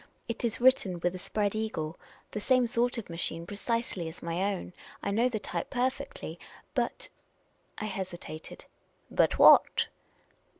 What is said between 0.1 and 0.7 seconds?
It is